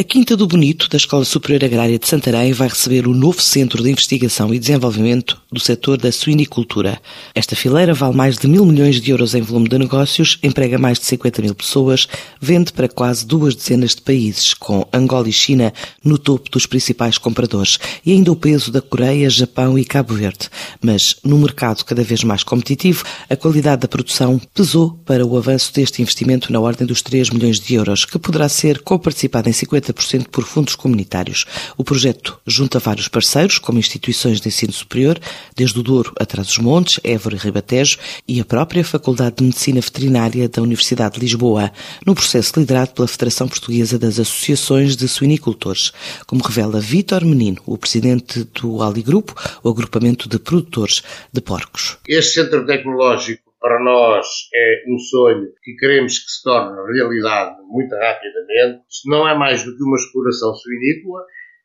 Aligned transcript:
A 0.00 0.04
Quinta 0.04 0.36
do 0.36 0.46
Bonito, 0.46 0.88
da 0.88 0.96
Escola 0.96 1.24
Superior 1.24 1.64
Agrária 1.64 1.98
de 1.98 2.06
Santarém, 2.06 2.52
vai 2.52 2.68
receber 2.68 3.08
o 3.08 3.12
novo 3.12 3.42
Centro 3.42 3.82
de 3.82 3.90
Investigação 3.90 4.54
e 4.54 4.58
Desenvolvimento 4.60 5.42
do 5.50 5.58
setor 5.58 5.96
da 5.96 6.12
suinicultura. 6.12 7.00
Esta 7.34 7.56
fileira 7.56 7.92
vale 7.92 8.14
mais 8.14 8.38
de 8.38 8.46
mil 8.46 8.64
milhões 8.64 9.00
de 9.00 9.10
euros 9.10 9.34
em 9.34 9.42
volume 9.42 9.68
de 9.68 9.76
negócios, 9.76 10.38
emprega 10.40 10.78
mais 10.78 11.00
de 11.00 11.06
50 11.06 11.42
mil 11.42 11.52
pessoas, 11.52 12.06
vende 12.40 12.72
para 12.72 12.88
quase 12.88 13.26
duas 13.26 13.56
dezenas 13.56 13.96
de 13.96 14.02
países, 14.02 14.54
com 14.54 14.86
Angola 14.92 15.28
e 15.28 15.32
China 15.32 15.74
no 16.04 16.16
topo 16.16 16.48
dos 16.48 16.64
principais 16.64 17.18
compradores, 17.18 17.80
e 18.06 18.12
ainda 18.12 18.30
o 18.30 18.36
peso 18.36 18.70
da 18.70 18.80
Coreia, 18.80 19.28
Japão 19.28 19.76
e 19.76 19.84
Cabo 19.84 20.14
Verde. 20.14 20.48
Mas, 20.80 21.16
no 21.24 21.38
mercado 21.38 21.84
cada 21.84 22.04
vez 22.04 22.22
mais 22.22 22.44
competitivo, 22.44 23.02
a 23.28 23.34
qualidade 23.34 23.82
da 23.82 23.88
produção 23.88 24.40
pesou 24.54 24.92
para 25.04 25.26
o 25.26 25.36
avanço 25.36 25.74
deste 25.74 26.02
investimento 26.02 26.52
na 26.52 26.60
ordem 26.60 26.86
dos 26.86 27.02
3 27.02 27.30
milhões 27.30 27.58
de 27.58 27.74
euros, 27.74 28.04
que 28.04 28.16
poderá 28.16 28.48
ser 28.48 28.80
coparticipado 28.82 29.48
em 29.48 29.52
50 29.52 29.87
50% 29.92 30.28
por 30.28 30.44
fundos 30.44 30.74
comunitários. 30.74 31.46
O 31.76 31.84
projeto 31.84 32.38
junta 32.46 32.78
vários 32.78 33.08
parceiros, 33.08 33.58
como 33.58 33.78
instituições 33.78 34.40
de 34.40 34.48
ensino 34.48 34.72
superior, 34.72 35.18
desde 35.56 35.78
o 35.78 35.82
Douro 35.82 36.12
a 36.18 36.24
Trás-os-Montes, 36.24 37.00
Évora 37.02 37.36
e 37.36 37.38
Ribatejo, 37.38 37.98
e 38.26 38.40
a 38.40 38.44
própria 38.44 38.84
Faculdade 38.84 39.36
de 39.36 39.44
Medicina 39.44 39.80
Veterinária 39.80 40.48
da 40.48 40.62
Universidade 40.62 41.14
de 41.14 41.20
Lisboa, 41.20 41.72
num 42.06 42.14
processo 42.14 42.58
liderado 42.58 42.92
pela 42.92 43.08
Federação 43.08 43.48
Portuguesa 43.48 43.98
das 43.98 44.18
Associações 44.18 44.96
de 44.96 45.08
Suinicultores, 45.08 45.92
como 46.26 46.42
revela 46.42 46.80
Vítor 46.80 47.24
Menino, 47.24 47.60
o 47.66 47.78
presidente 47.78 48.44
do 48.60 48.82
Ali 48.82 49.02
Grupo, 49.02 49.34
o 49.62 49.68
agrupamento 49.68 50.28
de 50.28 50.38
produtores 50.38 51.02
de 51.32 51.40
porcos. 51.40 51.98
Este 52.06 52.34
centro 52.34 52.64
tecnológico 52.64 53.47
para 53.60 53.82
nós 53.82 54.26
é 54.54 54.84
um 54.88 54.98
sonho 54.98 55.52
que 55.62 55.74
queremos 55.76 56.18
que 56.18 56.30
se 56.30 56.42
torne 56.42 56.76
realidade 56.92 57.56
muito 57.66 57.94
rapidamente. 57.94 58.82
Não 59.06 59.28
é 59.28 59.36
mais 59.36 59.64
do 59.64 59.76
que 59.76 59.82
uma 59.82 59.96
exploração 59.96 60.54
suinícola 60.54 61.24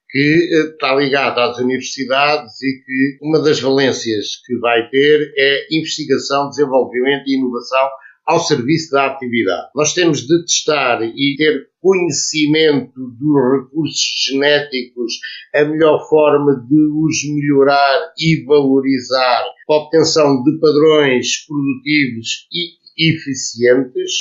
que 0.10 0.50
eh, 0.52 0.70
está 0.72 0.96
ligada 0.96 1.44
às 1.44 1.58
universidades 1.58 2.62
e 2.62 2.84
que 2.84 3.18
uma 3.22 3.42
das 3.42 3.60
valências 3.60 4.38
que 4.46 4.58
vai 4.60 4.88
ter 4.90 5.34
é 5.36 5.68
investigação, 5.72 6.50
desenvolvimento 6.50 7.24
e 7.28 7.38
inovação 7.38 7.90
ao 8.26 8.40
serviço 8.40 8.92
da 8.92 9.08
atividade. 9.08 9.70
Nós 9.76 9.94
temos 9.94 10.22
de 10.22 10.42
testar 10.46 11.02
e 11.04 11.36
ter 11.38 11.68
conhecimento 11.82 12.94
dos 12.96 13.62
recursos 13.62 14.14
genéticos, 14.30 15.14
a 15.54 15.66
melhor 15.66 16.08
forma 16.08 16.56
de 16.68 16.76
os 16.76 17.36
melhorar 17.36 18.14
e 18.18 18.44
valorizar, 18.46 19.44
a 19.70 19.74
obtenção 19.76 20.42
de 20.44 20.60
padrões 20.60 21.46
produtivos 21.46 22.48
e 22.52 23.10
eficientes 23.10 24.12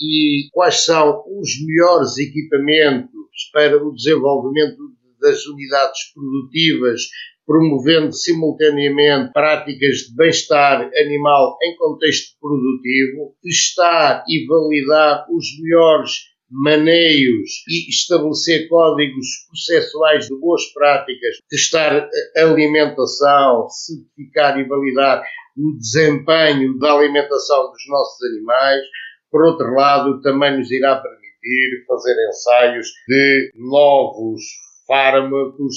e 0.00 0.48
quais 0.52 0.84
são 0.84 1.22
os 1.38 1.50
melhores 1.66 2.16
equipamentos 2.16 3.10
para 3.52 3.76
o 3.84 3.94
desenvolvimento 3.94 4.78
das 5.20 5.44
unidades 5.46 6.12
produtivas 6.14 7.02
promovendo 7.50 8.12
simultaneamente 8.12 9.32
práticas 9.32 9.96
de 9.96 10.14
bem-estar 10.14 10.88
animal 10.96 11.58
em 11.64 11.76
contexto 11.76 12.38
produtivo, 12.40 13.34
testar 13.42 14.22
e 14.28 14.46
validar 14.46 15.26
os 15.28 15.44
melhores 15.60 16.12
maneios 16.48 17.64
e 17.68 17.90
estabelecer 17.90 18.68
códigos 18.68 19.26
processuais 19.48 20.26
de 20.26 20.38
boas 20.38 20.64
práticas, 20.72 21.38
testar 21.48 22.08
a 22.36 22.40
alimentação, 22.40 23.68
certificar 23.68 24.56
e 24.60 24.68
validar 24.68 25.24
o 25.58 25.76
desempenho 25.76 26.78
da 26.78 26.92
alimentação 26.92 27.72
dos 27.72 27.82
nossos 27.88 28.30
animais. 28.30 28.80
Por 29.28 29.44
outro 29.44 29.74
lado, 29.74 30.20
também 30.22 30.56
nos 30.56 30.70
irá 30.70 31.02
permitir 31.02 31.84
fazer 31.88 32.14
ensaios 32.28 32.86
de 33.08 33.50
novos 33.56 34.40
fármacos 34.86 35.74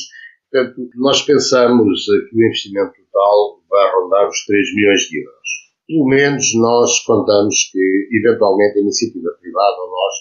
Portanto, 0.54 0.88
nós 0.98 1.23
pensamos 1.23 2.06
que 2.06 2.36
o 2.36 2.46
investimento 2.46 2.94
total 3.12 3.59
vai 3.68 3.92
rondar 3.96 4.30
os 4.30 4.46
3 4.46 4.76
milhões 4.76 5.02
de 5.02 5.18
euros. 5.20 5.50
Pelo 5.88 6.08
menos 6.08 6.54
nós 6.55 7.00
contamos 7.05 7.72
que, 7.72 8.08
eventualmente, 8.11 8.77
a 8.77 8.82
iniciativa 8.82 9.32
privada 9.42 9.82
ou 9.82 9.89
nós 9.89 10.14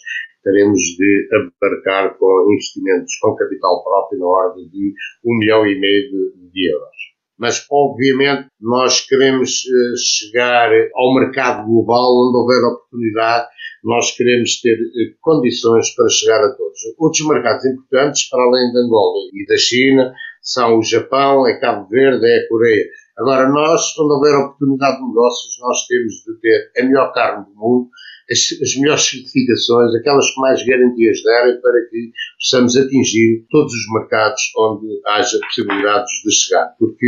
teremos 0.43 0.81
de 0.81 1.29
abarcar 1.35 2.17
com 2.17 2.51
investimentos 2.51 3.15
com 3.21 3.37
capital 3.37 3.85
próprio 3.85 4.21
na 4.21 4.27
ordem 4.27 4.69
de 4.71 4.95
1 5.23 5.39
milhão 5.39 5.67
e 5.67 5.79
meio 5.79 6.11
de, 6.11 6.51
de 6.51 6.73
euros. 6.73 6.97
Mas, 7.39 7.67
obviamente, 7.71 8.49
nós 8.59 9.07
queremos 9.07 9.65
eh, 9.67 9.97
chegar 9.99 10.71
ao 10.95 11.15
mercado 11.15 11.67
global 11.67 12.29
onde 12.29 12.39
houver 12.39 12.65
oportunidade 12.65 13.49
nós 13.83 14.17
queremos 14.17 14.61
ter 14.61 14.75
eh, 14.75 15.15
condições 15.21 15.91
para 15.95 16.09
chegar 16.09 16.45
a 16.45 16.55
todos. 16.55 16.79
Outros 16.99 17.27
mercados 17.27 17.65
importantes, 17.67 18.29
para 18.29 18.43
além 18.43 18.71
de 18.71 18.79
Angola 18.79 19.29
e 19.33 19.47
da 19.47 19.57
China, 19.57 20.15
são 20.43 20.79
o 20.79 20.83
Japão, 20.83 21.47
é 21.47 21.59
Cabo 21.61 21.89
Verde, 21.89 22.27
é 22.27 22.39
a 22.39 22.49
Coreia. 22.49 22.85
Agora, 23.17 23.49
nós, 23.49 23.93
quando 23.95 24.11
houver 24.11 24.35
oportunidade 24.35 24.99
de 24.99 25.07
negócios, 25.07 25.57
nós 25.61 25.87
temos 25.87 26.13
de 26.15 26.41
ter 26.41 26.73
a 26.81 26.85
melhor 26.85 27.13
carne 27.13 27.45
do 27.45 27.55
mundo, 27.55 27.89
as, 28.31 28.39
as 28.61 28.77
melhores 28.77 29.03
certificações, 29.03 29.95
aquelas 29.95 30.31
que 30.31 30.41
mais 30.41 30.65
garantias 30.65 31.23
derem 31.23 31.61
para 31.61 31.81
que 31.91 32.11
possamos 32.39 32.77
atingir 32.77 33.45
todos 33.51 33.73
os 33.73 33.93
mercados 34.01 34.41
onde 34.57 35.01
haja 35.07 35.39
possibilidades 35.41 36.13
de 36.25 36.33
chegar. 36.33 36.75
Porque 36.79 37.07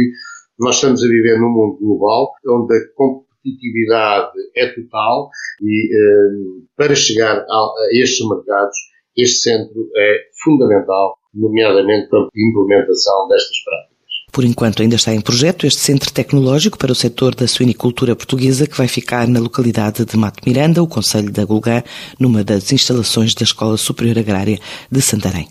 nós 0.58 0.76
estamos 0.76 1.02
a 1.02 1.08
viver 1.08 1.40
num 1.40 1.50
mundo 1.50 1.78
global 1.78 2.32
onde 2.46 2.76
a 2.76 2.94
competitividade 2.94 4.32
é 4.56 4.68
total 4.68 5.30
e 5.62 5.96
eh, 5.96 6.64
para 6.76 6.94
chegar 6.94 7.38
a, 7.38 7.54
a 7.54 7.88
estes 7.92 8.28
mercados, 8.28 8.76
este 9.16 9.38
centro 9.38 9.88
é 9.96 10.16
fundamental, 10.42 11.18
nomeadamente 11.32 12.08
para 12.08 12.20
a 12.20 12.28
implementação 12.36 13.28
destas 13.28 13.62
práticas. 13.64 13.94
Por 14.32 14.44
enquanto 14.44 14.82
ainda 14.82 14.96
está 14.96 15.14
em 15.14 15.20
projeto 15.20 15.64
este 15.64 15.80
centro 15.80 16.12
tecnológico 16.12 16.76
para 16.76 16.90
o 16.90 16.94
setor 16.94 17.36
da 17.36 17.46
suinicultura 17.46 18.16
portuguesa 18.16 18.66
que 18.66 18.76
vai 18.76 18.88
ficar 18.88 19.28
na 19.28 19.38
localidade 19.38 20.04
de 20.04 20.16
Mato 20.16 20.42
Miranda, 20.44 20.82
o 20.82 20.88
Conselho 20.88 21.30
da 21.30 21.44
Gulgã, 21.44 21.84
numa 22.18 22.42
das 22.42 22.72
instalações 22.72 23.32
da 23.32 23.44
Escola 23.44 23.76
Superior 23.76 24.18
Agrária 24.18 24.58
de 24.90 25.00
Santarém. 25.00 25.46